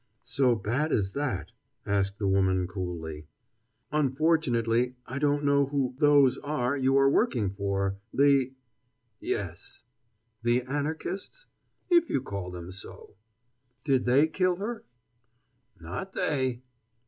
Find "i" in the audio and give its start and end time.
5.05-5.19